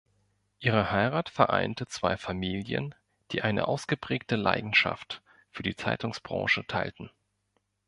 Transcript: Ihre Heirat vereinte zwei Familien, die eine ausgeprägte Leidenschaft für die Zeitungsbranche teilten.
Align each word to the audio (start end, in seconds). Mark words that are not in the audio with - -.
Ihre 0.57 0.89
Heirat 0.91 1.29
vereinte 1.29 1.85
zwei 1.85 2.17
Familien, 2.17 2.95
die 3.29 3.43
eine 3.43 3.67
ausgeprägte 3.67 4.35
Leidenschaft 4.35 5.21
für 5.51 5.61
die 5.61 5.75
Zeitungsbranche 5.75 6.65
teilten. 6.65 7.11